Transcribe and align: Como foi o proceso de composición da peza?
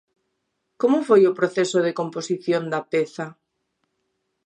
Como 0.81 0.97
foi 1.07 1.21
o 1.25 1.35
proceso 1.39 1.77
de 1.85 1.95
composición 1.99 2.63
da 2.73 2.81
peza? 2.91 3.25